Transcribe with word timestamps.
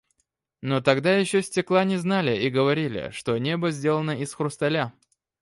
Но 0.63 0.81
тогда 0.81 1.15
еще 1.15 1.43
стекла 1.43 1.83
не 1.83 1.97
знали 1.97 2.35
и 2.35 2.49
говорили, 2.49 3.11
что 3.13 3.37
небо 3.37 3.69
сделано 3.69 4.19
из 4.19 4.33
хрусталя. 4.33 4.93